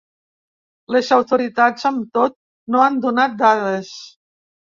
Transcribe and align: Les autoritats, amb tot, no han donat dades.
Les 0.95 1.09
autoritats, 1.17 1.85
amb 1.89 2.07
tot, 2.19 2.35
no 2.77 2.83
han 2.87 2.99
donat 3.05 3.37
dades. 3.45 3.93